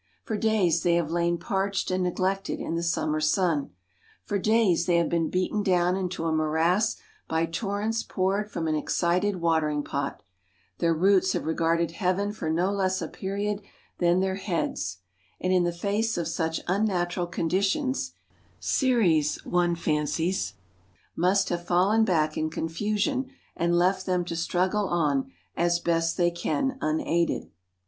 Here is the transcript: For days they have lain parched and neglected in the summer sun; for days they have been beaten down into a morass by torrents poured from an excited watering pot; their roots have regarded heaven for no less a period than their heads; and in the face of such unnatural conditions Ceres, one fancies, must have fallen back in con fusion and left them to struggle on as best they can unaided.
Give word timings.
For 0.23 0.35
days 0.35 0.81
they 0.81 0.95
have 0.95 1.11
lain 1.11 1.37
parched 1.37 1.91
and 1.91 2.03
neglected 2.03 2.59
in 2.59 2.73
the 2.73 2.81
summer 2.81 3.19
sun; 3.21 3.69
for 4.23 4.39
days 4.39 4.87
they 4.87 4.95
have 4.97 5.09
been 5.09 5.29
beaten 5.29 5.61
down 5.61 5.95
into 5.95 6.25
a 6.25 6.31
morass 6.31 6.97
by 7.27 7.45
torrents 7.45 8.01
poured 8.01 8.49
from 8.49 8.67
an 8.67 8.73
excited 8.73 9.35
watering 9.35 9.83
pot; 9.83 10.23
their 10.79 10.95
roots 10.95 11.33
have 11.33 11.45
regarded 11.45 11.91
heaven 11.91 12.31
for 12.33 12.49
no 12.49 12.71
less 12.71 12.99
a 12.99 13.07
period 13.07 13.61
than 13.99 14.21
their 14.21 14.37
heads; 14.37 14.97
and 15.39 15.53
in 15.53 15.65
the 15.65 15.71
face 15.71 16.17
of 16.17 16.27
such 16.27 16.61
unnatural 16.67 17.27
conditions 17.27 18.13
Ceres, 18.59 19.35
one 19.45 19.75
fancies, 19.75 20.55
must 21.15 21.49
have 21.49 21.67
fallen 21.67 22.03
back 22.05 22.35
in 22.35 22.49
con 22.49 22.69
fusion 22.69 23.29
and 23.55 23.77
left 23.77 24.07
them 24.07 24.25
to 24.25 24.35
struggle 24.35 24.87
on 24.87 25.31
as 25.55 25.77
best 25.79 26.17
they 26.17 26.31
can 26.31 26.79
unaided. 26.81 27.51